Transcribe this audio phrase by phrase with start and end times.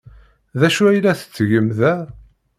[0.59, 1.93] D acu ay la tettgem da?